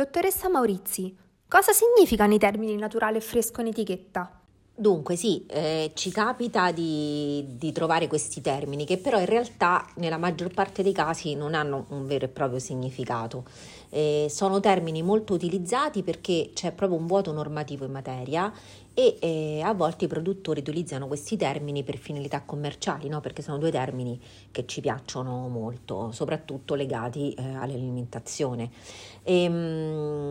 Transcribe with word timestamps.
Dottoressa 0.00 0.48
Maurizi, 0.48 1.14
cosa 1.46 1.72
significano 1.72 2.32
i 2.32 2.38
termini 2.38 2.74
naturale 2.74 3.18
e 3.18 3.20
fresco 3.20 3.60
in 3.60 3.66
etichetta? 3.66 4.39
Dunque 4.80 5.14
sì, 5.14 5.44
eh, 5.48 5.90
ci 5.92 6.10
capita 6.10 6.72
di, 6.72 7.44
di, 7.58 7.70
trovare 7.70 8.06
questi 8.06 8.40
termini 8.40 8.86
che 8.86 8.96
però 8.96 9.18
in 9.20 9.26
realtà 9.26 9.86
nella 9.96 10.16
maggior 10.16 10.54
parte 10.54 10.82
dei 10.82 10.94
casi 10.94 11.34
non 11.34 11.52
hanno 11.52 11.84
un 11.90 12.06
vero 12.06 12.24
e 12.24 12.28
proprio 12.28 12.58
significato. 12.58 13.44
Eh, 13.90 14.28
sono 14.30 14.58
termini 14.58 15.02
molto 15.02 15.34
utilizzati 15.34 16.02
perché 16.02 16.52
c'è 16.54 16.72
proprio 16.72 16.98
un 16.98 17.06
vuoto 17.06 17.30
normativo 17.30 17.84
in 17.84 17.90
materia 17.90 18.50
e 18.94 19.16
eh, 19.20 19.60
a 19.62 19.72
volte 19.72 20.06
i 20.06 20.08
produttori 20.08 20.60
utilizzano 20.60 21.06
questi 21.06 21.36
termini 21.36 21.82
per 21.82 21.96
finalità 21.96 22.42
commerciali, 22.42 23.08
no? 23.08 23.20
perché 23.20 23.42
sono 23.42 23.58
due 23.58 23.70
termini 23.70 24.18
che 24.50 24.66
ci 24.66 24.80
piacciono 24.80 25.46
molto, 25.48 26.10
soprattutto 26.12 26.74
legati 26.74 27.32
eh, 27.32 27.54
all'alimentazione. 27.54 28.70
E, 29.22 29.42
ehm, 29.44 30.29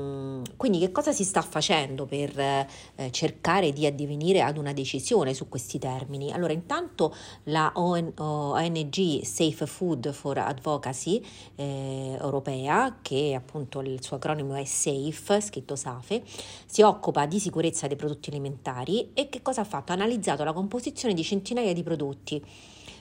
quindi 0.59 0.79
che 0.79 0.91
cosa 0.91 1.13
si 1.13 1.23
sta 1.23 1.41
facendo 1.41 2.05
per 2.05 2.37
eh, 2.37 2.67
cercare 3.11 3.71
di 3.71 3.85
addivenire 3.85 4.41
ad 4.41 4.57
una 4.57 4.73
decisione 4.73 5.33
su 5.33 5.47
questi 5.47 5.79
termini? 5.79 6.33
Allora 6.33 6.51
intanto 6.51 7.15
la 7.43 7.71
ON- 7.75 8.11
ONG 8.17 9.21
Safe 9.23 9.65
Food 9.65 10.11
for 10.11 10.37
Advocacy 10.37 11.23
eh, 11.55 12.17
europea, 12.19 12.97
che 13.01 13.35
appunto 13.37 13.79
il 13.79 14.03
suo 14.03 14.17
acronimo 14.17 14.55
è 14.55 14.65
SAFE, 14.65 15.39
scritto 15.39 15.77
SAFE, 15.77 16.23
si 16.65 16.81
occupa 16.81 17.25
di 17.25 17.39
sicurezza 17.39 17.87
dei 17.87 17.95
prodotti 17.95 18.29
alimentari 18.29 19.11
e 19.13 19.29
che 19.29 19.41
cosa 19.41 19.61
ha 19.61 19.63
fatto? 19.63 19.93
Ha 19.93 19.95
analizzato 19.95 20.43
la 20.43 20.51
composizione 20.51 21.13
di 21.13 21.23
centinaia 21.23 21.71
di 21.71 21.83
prodotti 21.83 22.43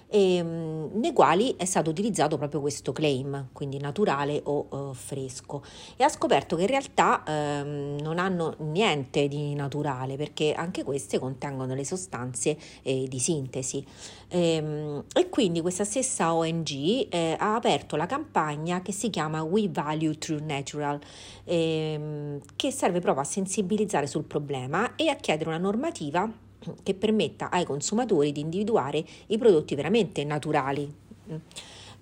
e, 0.08 0.36
ehm, 0.36 0.90
nei 0.94 1.12
quali 1.12 1.54
è 1.56 1.64
stato 1.64 1.90
utilizzato 1.90 2.36
proprio 2.36 2.60
questo 2.60 2.92
claim, 2.92 3.48
quindi 3.52 3.78
naturale 3.78 4.40
o 4.44 4.66
uh, 4.68 4.94
fresco, 4.94 5.62
e 5.96 6.04
ha 6.04 6.08
scoperto 6.08 6.56
che 6.56 6.62
in 6.62 6.68
realtà 6.68 7.22
um, 7.26 7.96
non 8.00 8.18
hanno 8.18 8.54
niente 8.58 9.28
di 9.28 9.54
naturale 9.54 10.16
perché 10.16 10.52
anche 10.52 10.82
queste 10.82 11.18
contengono 11.18 11.74
le 11.74 11.84
sostanze 11.84 12.56
eh, 12.82 13.06
di 13.08 13.18
sintesi. 13.18 13.84
E, 14.28 14.54
ehm, 14.54 15.04
e, 15.14 15.28
quindi 15.28 15.60
questa 15.60 15.84
stessa 15.84 16.34
ONG 16.34 17.06
eh, 17.10 17.36
ha 17.38 17.54
aperto 17.54 17.96
la 17.96 18.06
campagna 18.06 18.82
che 18.82 18.92
si 18.92 19.10
chiama 19.10 19.42
We 19.42 19.68
Value 19.70 20.16
True 20.18 20.40
Natural, 20.40 20.98
eh, 21.44 22.40
che 22.56 22.70
serve 22.70 23.00
proprio 23.00 23.22
a 23.22 23.26
sensibilizzare 23.26 24.06
sul 24.06 24.24
problema 24.24 24.96
e 24.96 25.08
a 25.08 25.16
chiedere 25.16 25.50
una 25.50 25.58
normativa 25.58 26.46
che 26.82 26.94
permetta 26.94 27.50
ai 27.50 27.64
consumatori 27.64 28.32
di 28.32 28.40
individuare 28.40 29.04
i 29.28 29.38
prodotti 29.38 29.74
veramente 29.74 30.24
naturali. 30.24 30.92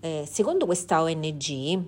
Eh, 0.00 0.24
secondo 0.30 0.66
questa 0.66 1.02
ONG, 1.02 1.82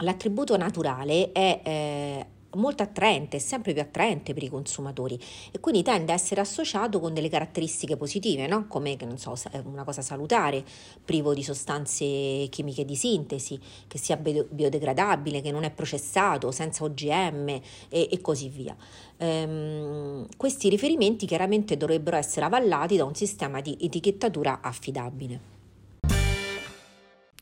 l'attributo 0.00 0.56
naturale 0.56 1.32
è 1.32 1.60
eh, 1.64 2.26
molto 2.56 2.82
attraente, 2.82 3.38
sempre 3.38 3.72
più 3.72 3.82
attraente 3.82 4.34
per 4.34 4.42
i 4.42 4.48
consumatori 4.48 5.18
e 5.52 5.60
quindi 5.60 5.82
tende 5.82 6.12
a 6.12 6.14
essere 6.14 6.40
associato 6.40 7.00
con 7.00 7.14
delle 7.14 7.28
caratteristiche 7.28 7.96
positive, 7.96 8.46
no? 8.46 8.66
come 8.66 8.96
so, 9.16 9.34
una 9.64 9.84
cosa 9.84 10.02
salutare, 10.02 10.64
privo 11.04 11.34
di 11.34 11.42
sostanze 11.42 12.48
chimiche 12.50 12.84
di 12.84 12.96
sintesi, 12.96 13.58
che 13.86 13.98
sia 13.98 14.16
biodegradabile, 14.16 15.40
che 15.40 15.50
non 15.50 15.64
è 15.64 15.70
processato, 15.70 16.50
senza 16.50 16.84
OGM 16.84 17.48
e, 17.48 17.60
e 17.88 18.20
così 18.20 18.48
via. 18.48 18.76
Ehm, 19.18 20.26
questi 20.36 20.68
riferimenti 20.68 21.26
chiaramente 21.26 21.76
dovrebbero 21.76 22.16
essere 22.16 22.46
avallati 22.46 22.96
da 22.96 23.04
un 23.04 23.14
sistema 23.14 23.60
di 23.60 23.76
etichettatura 23.80 24.60
affidabile. 24.60 25.54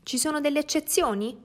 Ci 0.03 0.17
sono 0.19 0.39
delle 0.39 0.59
eccezioni? 0.59 1.44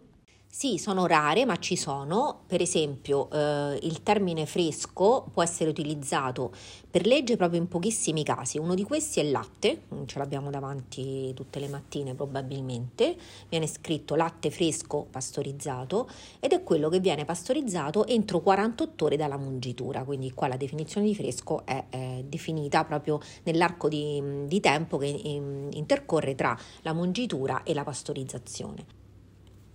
Sì, 0.52 0.78
sono 0.78 1.06
rare, 1.06 1.44
ma 1.44 1.56
ci 1.58 1.76
sono. 1.76 2.40
Per 2.46 2.60
esempio, 2.60 3.30
eh, 3.30 3.78
il 3.82 4.02
termine 4.02 4.46
fresco 4.46 5.24
può 5.32 5.44
essere 5.44 5.70
utilizzato 5.70 6.52
per 6.90 7.06
legge 7.06 7.36
proprio 7.36 7.60
in 7.60 7.68
pochissimi 7.68 8.24
casi. 8.24 8.58
Uno 8.58 8.74
di 8.74 8.82
questi 8.82 9.20
è 9.20 9.22
il 9.22 9.30
latte, 9.30 9.82
mm, 9.94 10.06
ce 10.06 10.18
l'abbiamo 10.18 10.50
davanti 10.50 11.32
tutte 11.34 11.60
le 11.60 11.68
mattine 11.68 12.14
probabilmente. 12.14 13.16
Viene 13.48 13.68
scritto 13.68 14.16
latte 14.16 14.50
fresco 14.50 15.06
pastorizzato 15.08 16.08
ed 16.40 16.52
è 16.52 16.64
quello 16.64 16.88
che 16.88 16.98
viene 16.98 17.24
pastorizzato 17.24 18.04
entro 18.06 18.40
48 18.40 19.04
ore 19.04 19.16
dalla 19.16 19.38
mungitura. 19.38 20.02
Quindi 20.02 20.32
qua 20.32 20.48
la 20.48 20.56
definizione 20.56 21.06
di 21.06 21.14
fresco 21.14 21.64
è 21.64 21.84
eh, 21.90 22.24
definita 22.28 22.84
proprio 22.84 23.20
nell'arco 23.44 23.88
di, 23.88 24.20
di 24.46 24.60
tempo 24.60 24.98
che 24.98 25.06
in, 25.06 25.68
intercorre 25.72 26.34
tra 26.34 26.58
la 26.82 26.92
mungitura 26.92 27.62
e 27.62 27.72
la 27.72 27.84
pastorizzazione. 27.84 28.99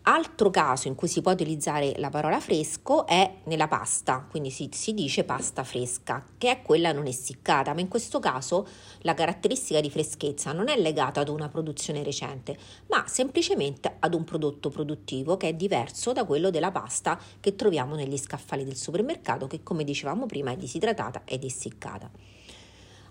Altro 0.08 0.52
caso 0.52 0.88
in 0.88 0.94
cui 0.94 1.08
si 1.08 1.22
può 1.22 1.32
utilizzare 1.32 1.94
la 1.98 2.12
parola 2.12 2.40
fresco 2.40 3.08
è 3.08 3.38
nella 3.46 3.68
pasta, 3.68 4.24
quindi 4.30 4.52
si, 4.52 4.70
si, 4.72 4.94
dice 4.94 5.24
pasta 5.24 5.64
fresca, 5.64 6.24
che 6.38 6.52
è 6.52 6.62
quella 6.62 6.92
non 6.92 7.08
essiccata, 7.08 7.74
ma 7.74 7.80
in 7.80 7.88
questo 7.88 8.20
caso 8.20 8.68
la 9.00 9.16
caratteristica 9.16 9.82
di 9.82 9.90
freschezza 9.90 10.52
non 10.52 10.70
è 10.70 10.80
legata 10.80 11.22
ad 11.22 11.30
una 11.30 11.50
produzione 11.50 12.04
recente, 12.04 12.56
ma 12.90 13.04
semplicemente 13.08 13.96
ad 13.98 14.14
un 14.14 14.24
prodotto 14.26 14.70
produttivo 14.70 15.38
che 15.38 15.48
è 15.48 15.54
diverso 15.54 16.12
da 16.12 16.24
quello 16.24 16.52
della 16.52 16.70
pasta 16.70 17.20
che 17.40 17.56
troviamo 17.56 17.96
negli 17.96 18.18
scaffali 18.20 18.64
del 18.64 18.76
supermercato, 18.76 19.48
che 19.48 19.64
come 19.64 19.84
dicevamo 19.84 20.28
prima 20.28 20.52
è 20.52 20.56
disidratata 20.56 21.24
ed 21.26 21.44
essiccata. 21.44 22.35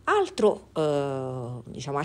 Altro, 0.07 0.69
eh, 0.75 1.71
diciamo, 1.71 1.99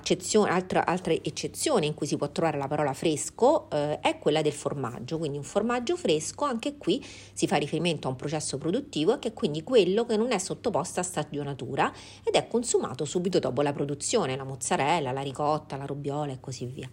altra, 0.48 0.86
altra, 0.86 1.12
eccezione 1.12 1.86
in 1.86 1.94
cui 1.94 2.08
si 2.08 2.16
può 2.16 2.30
trovare 2.32 2.58
la 2.58 2.68
parola 2.68 2.94
fresco 2.94 3.70
eh, 3.70 4.00
è 4.00 4.18
quella 4.20 4.42
del 4.42 4.54
formaggio, 4.54 5.18
quindi 5.18 5.38
un 5.38 5.44
formaggio 5.44 5.98
fresco, 5.98 6.46
anche 6.46 6.78
qui 6.78 7.06
si 7.34 7.46
fa 7.46 7.58
riferimento 7.58 8.08
a 8.08 8.12
un 8.12 8.16
processo 8.16 8.58
produttivo 8.58 9.20
che 9.20 9.30
è 9.30 9.34
quindi 9.34 9.64
quello 9.64 10.06
che 10.06 10.16
non 10.16 10.32
è 10.32 10.38
sottoposto 10.38 11.02
a 11.02 11.04
stagionatura 11.04 11.92
ed 12.24 12.36
è 12.36 12.48
consumato 12.48 13.04
subito 13.04 13.40
dopo 13.40 13.62
la 13.62 13.74
produzione, 13.74 14.38
la 14.38 14.46
mozzarella, 14.46 15.12
la 15.12 15.22
ricotta, 15.22 15.76
la 15.76 15.86
robiola 15.86 16.32
e 16.32 16.40
così 16.40 16.66
via. 16.68 16.90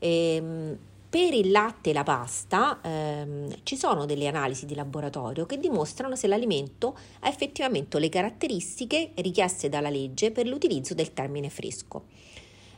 E, 0.00 0.34
ehm, 0.34 0.78
per 1.10 1.34
il 1.34 1.50
latte 1.50 1.90
e 1.90 1.92
la 1.92 2.04
pasta 2.04 2.78
ehm, 2.80 3.52
ci 3.64 3.76
sono 3.76 4.06
delle 4.06 4.28
analisi 4.28 4.64
di 4.64 4.76
laboratorio 4.76 5.44
che 5.44 5.58
dimostrano 5.58 6.14
se 6.14 6.28
l'alimento 6.28 6.96
ha 7.20 7.28
effettivamente 7.28 7.98
le 7.98 8.08
caratteristiche 8.08 9.10
richieste 9.16 9.68
dalla 9.68 9.90
legge 9.90 10.30
per 10.30 10.46
l'utilizzo 10.46 10.94
del 10.94 11.12
termine 11.12 11.50
fresco. 11.50 12.04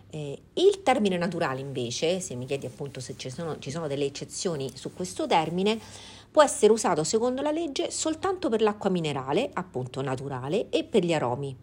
Eh, 0.08 0.38
il 0.54 0.82
termine 0.82 1.18
naturale 1.18 1.60
invece, 1.60 2.20
se 2.20 2.34
mi 2.34 2.46
chiedi 2.46 2.64
appunto 2.64 3.00
se 3.00 3.16
ci 3.18 3.28
sono, 3.28 3.58
ci 3.58 3.70
sono 3.70 3.86
delle 3.86 4.06
eccezioni 4.06 4.70
su 4.74 4.94
questo 4.94 5.26
termine, 5.26 5.78
può 6.30 6.42
essere 6.42 6.72
usato 6.72 7.04
secondo 7.04 7.42
la 7.42 7.50
legge 7.50 7.90
soltanto 7.90 8.48
per 8.48 8.62
l'acqua 8.62 8.88
minerale, 8.88 9.50
appunto 9.52 10.00
naturale, 10.00 10.70
e 10.70 10.84
per 10.84 11.04
gli 11.04 11.12
aromi, 11.12 11.54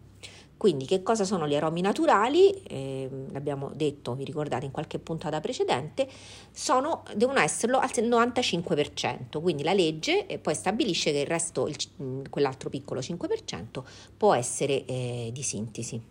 quindi 0.60 0.84
che 0.84 1.02
cosa 1.02 1.24
sono 1.24 1.48
gli 1.48 1.54
aromi 1.54 1.80
naturali? 1.80 2.50
Eh, 2.50 3.08
l'abbiamo 3.30 3.70
detto, 3.74 4.14
vi 4.14 4.24
ricordate 4.24 4.66
in 4.66 4.70
qualche 4.70 4.98
puntata 4.98 5.40
precedente, 5.40 6.06
sono, 6.52 7.02
devono 7.14 7.38
esserlo 7.38 7.78
al 7.78 7.88
95%, 7.88 9.40
quindi 9.40 9.62
la 9.62 9.72
legge 9.72 10.26
eh, 10.26 10.38
poi 10.38 10.54
stabilisce 10.54 11.12
che 11.12 11.20
il 11.20 11.26
resto, 11.26 11.66
il, 11.66 12.28
quell'altro 12.28 12.68
piccolo 12.68 13.00
5%, 13.00 13.82
può 14.18 14.34
essere 14.34 14.84
eh, 14.84 15.30
di 15.32 15.42
sintesi. 15.42 16.02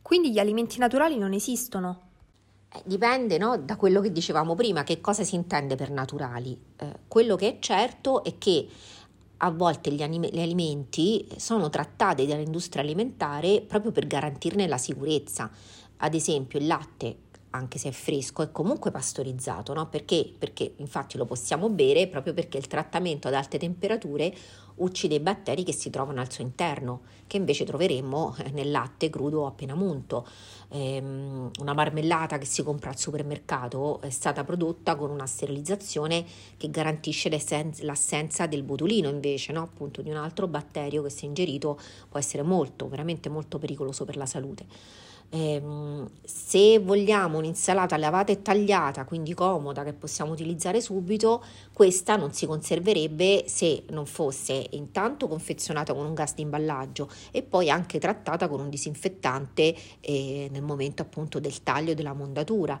Quindi 0.00 0.32
gli 0.32 0.38
alimenti 0.38 0.78
naturali 0.78 1.18
non 1.18 1.34
esistono? 1.34 2.00
Eh, 2.72 2.80
dipende 2.86 3.36
no, 3.36 3.58
da 3.58 3.76
quello 3.76 4.00
che 4.00 4.10
dicevamo 4.10 4.54
prima, 4.54 4.84
che 4.84 5.02
cosa 5.02 5.22
si 5.22 5.34
intende 5.34 5.74
per 5.74 5.90
naturali. 5.90 6.58
Eh, 6.78 7.00
quello 7.08 7.36
che 7.36 7.48
è 7.48 7.58
certo 7.58 8.24
è 8.24 8.38
che 8.38 8.66
a 9.38 9.50
volte 9.50 9.92
gli, 9.92 10.02
anim- 10.02 10.30
gli 10.30 10.40
alimenti 10.40 11.26
sono 11.36 11.68
trattati 11.68 12.26
dall'industria 12.26 12.82
alimentare 12.82 13.60
proprio 13.60 13.92
per 13.92 14.06
garantirne 14.06 14.66
la 14.66 14.78
sicurezza. 14.78 15.50
Ad 15.98 16.14
esempio 16.14 16.58
il 16.58 16.66
latte 16.66 17.16
anche 17.56 17.78
se 17.78 17.88
è 17.88 17.92
fresco, 17.92 18.42
è 18.42 18.52
comunque 18.52 18.90
pastorizzato, 18.90 19.74
no? 19.74 19.88
Perché? 19.88 20.32
Perché 20.38 20.74
infatti 20.76 21.16
lo 21.16 21.24
possiamo 21.24 21.68
bere 21.68 22.06
proprio 22.06 22.34
perché 22.34 22.58
il 22.58 22.66
trattamento 22.66 23.28
ad 23.28 23.34
alte 23.34 23.58
temperature 23.58 24.34
uccide 24.76 25.14
i 25.14 25.20
batteri 25.20 25.62
che 25.62 25.72
si 25.72 25.90
trovano 25.90 26.20
al 26.20 26.30
suo 26.30 26.44
interno, 26.44 27.02
che 27.26 27.36
invece 27.36 27.64
troveremmo 27.64 28.34
eh, 28.38 28.50
nel 28.50 28.70
latte 28.70 29.10
crudo 29.10 29.46
appena 29.46 29.74
munto. 29.74 30.26
Ehm, 30.68 31.50
una 31.60 31.72
marmellata 31.72 32.38
che 32.38 32.44
si 32.44 32.62
compra 32.62 32.90
al 32.90 32.98
supermercato 32.98 34.00
è 34.00 34.10
stata 34.10 34.44
prodotta 34.44 34.96
con 34.96 35.10
una 35.10 35.26
sterilizzazione 35.26 36.24
che 36.56 36.70
garantisce 36.70 37.28
l'assenza 37.28 38.46
del 38.46 38.62
botulino 38.62 39.08
invece, 39.08 39.52
no? 39.52 39.62
appunto 39.62 40.02
di 40.02 40.10
un 40.10 40.16
altro 40.16 40.46
batterio 40.46 41.02
che 41.02 41.10
se 41.10 41.24
ingerito 41.24 41.78
può 42.08 42.18
essere 42.18 42.42
molto, 42.42 42.88
veramente 42.88 43.28
molto 43.28 43.58
pericoloso 43.58 44.04
per 44.04 44.16
la 44.16 44.26
salute. 44.26 44.66
Ehm, 45.30 46.08
se 46.24 46.78
vogliamo 46.78 47.38
un'insalata 47.38 47.96
lavata 47.96 48.32
e 48.32 48.42
tagliata, 48.42 49.04
quindi 49.04 49.34
comoda, 49.34 49.82
che 49.84 49.92
possiamo 49.92 50.32
utilizzare 50.32 50.80
subito, 50.80 51.42
questa 51.72 52.16
non 52.16 52.32
si 52.32 52.46
conserverebbe 52.46 53.44
se 53.46 53.84
non 53.90 54.06
fosse 54.06 54.66
intanto 54.70 55.26
confezionata 55.28 55.92
con 55.94 56.06
un 56.06 56.14
gas 56.14 56.34
di 56.34 56.42
imballaggio 56.42 57.10
e 57.32 57.42
poi 57.42 57.70
anche 57.70 57.98
trattata 57.98 58.48
con 58.48 58.60
un 58.60 58.70
disinfettante 58.70 59.74
eh, 60.00 60.48
nel 60.50 60.62
momento 60.62 61.02
appunto 61.02 61.40
del 61.40 61.62
taglio 61.62 61.94
della 61.94 62.12
mondatura. 62.14 62.78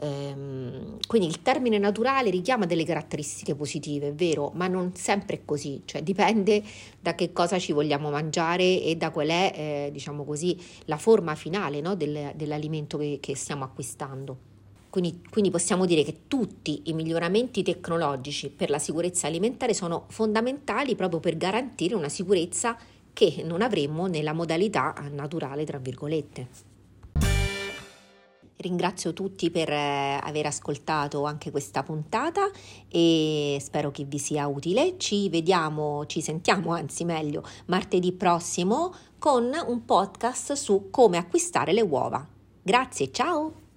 Ehm, 0.00 0.98
quindi 1.06 1.26
il 1.28 1.42
termine 1.42 1.78
naturale 1.78 2.30
richiama 2.30 2.66
delle 2.66 2.84
caratteristiche 2.84 3.54
positive, 3.54 4.08
è 4.08 4.14
vero, 4.14 4.50
ma 4.54 4.68
non 4.68 4.94
sempre 4.94 5.36
è 5.36 5.44
così, 5.44 5.82
cioè 5.84 6.02
dipende 6.02 6.62
da 7.00 7.14
che 7.14 7.32
cosa 7.32 7.58
ci 7.58 7.72
vogliamo 7.72 8.10
mangiare 8.10 8.82
e 8.82 8.96
da 8.96 9.10
qual 9.10 9.28
è, 9.28 9.52
eh, 9.54 9.90
diciamo 9.92 10.24
così, 10.24 10.56
la 10.84 10.96
forma 10.96 11.34
finale 11.34 11.80
no? 11.80 11.87
Del, 11.94 12.32
dell'alimento 12.34 12.98
che, 12.98 13.18
che 13.20 13.36
stiamo 13.36 13.64
acquistando. 13.64 14.46
Quindi, 14.90 15.20
quindi, 15.28 15.50
possiamo 15.50 15.84
dire 15.84 16.02
che 16.02 16.20
tutti 16.28 16.82
i 16.84 16.92
miglioramenti 16.92 17.62
tecnologici 17.62 18.48
per 18.48 18.70
la 18.70 18.78
sicurezza 18.78 19.26
alimentare 19.26 19.74
sono 19.74 20.06
fondamentali 20.08 20.94
proprio 20.94 21.20
per 21.20 21.36
garantire 21.36 21.94
una 21.94 22.08
sicurezza 22.08 22.76
che 23.12 23.42
non 23.44 23.62
avremmo 23.62 24.06
nella 24.06 24.32
modalità 24.32 24.94
naturale, 25.12 25.64
tra 25.64 25.78
virgolette. 25.78 26.76
Ringrazio 28.58 29.12
tutti 29.12 29.50
per 29.50 29.70
eh, 29.70 30.18
aver 30.20 30.46
ascoltato 30.46 31.24
anche 31.24 31.52
questa 31.52 31.84
puntata 31.84 32.50
e 32.88 33.56
spero 33.60 33.92
che 33.92 34.04
vi 34.04 34.18
sia 34.18 34.48
utile. 34.48 34.96
Ci 34.98 35.28
vediamo, 35.28 36.06
ci 36.06 36.20
sentiamo 36.20 36.72
anzi 36.72 37.04
meglio 37.04 37.44
martedì 37.66 38.12
prossimo 38.12 38.92
con 39.18 39.50
un 39.66 39.84
podcast 39.84 40.54
su 40.54 40.88
come 40.90 41.18
acquistare 41.18 41.72
le 41.72 41.82
uova. 41.82 42.26
Grazie, 42.60 43.12
ciao! 43.12 43.67